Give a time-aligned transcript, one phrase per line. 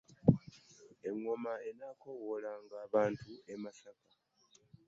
[1.07, 4.11] Engoma enaakowoolanga abantu e Masaka.